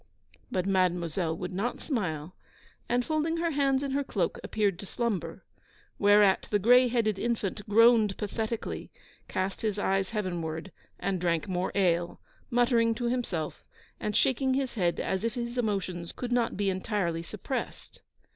[0.49, 2.35] But Mademoiselle would not smile;
[2.89, 5.45] and, folding her hands in her cloak, appeared to slumber.
[5.99, 8.89] Whereat the gray headed infant groaned pathetically,
[9.27, 12.19] cast his eyes heavenward, and drank more ale,
[12.49, 13.63] muttering to himself,
[13.99, 18.01] and shaking his head as if his emotions could not be entirely suppressed.